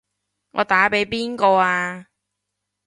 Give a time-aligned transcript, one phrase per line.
[0.53, 2.07] 我打畀邊個啊？